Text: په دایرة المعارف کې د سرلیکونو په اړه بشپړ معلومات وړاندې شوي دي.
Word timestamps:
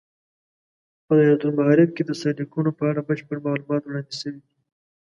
په 1.05 1.11
دایرة 1.17 1.41
المعارف 1.45 1.89
کې 1.95 2.03
د 2.05 2.11
سرلیکونو 2.21 2.69
په 2.77 2.83
اړه 2.91 3.01
بشپړ 3.07 3.37
معلومات 3.47 3.81
وړاندې 3.85 4.13
شوي 4.21 4.39
دي. 4.45 4.53